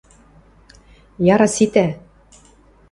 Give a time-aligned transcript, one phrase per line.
[1.33, 1.85] —Яра, ситӓ.